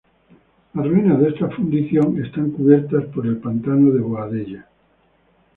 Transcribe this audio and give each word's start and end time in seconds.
Las 0.73 0.87
ruinas 0.87 1.19
de 1.19 1.29
esta 1.29 1.47
fundición 1.51 2.19
están 2.25 2.49
cubiertas 2.49 3.05
por 3.13 3.27
el 3.27 3.37
pantano 3.37 3.91
de 3.91 4.01
Boadella. 4.01 4.67